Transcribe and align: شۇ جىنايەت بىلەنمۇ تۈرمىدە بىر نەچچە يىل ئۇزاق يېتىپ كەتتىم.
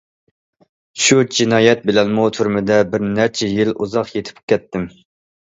شۇ 1.03 1.19
جىنايەت 1.39 1.83
بىلەنمۇ 1.89 2.25
تۈرمىدە 2.39 2.79
بىر 2.95 3.07
نەچچە 3.19 3.53
يىل 3.53 3.73
ئۇزاق 3.77 4.13
يېتىپ 4.19 4.43
كەتتىم. 4.55 4.91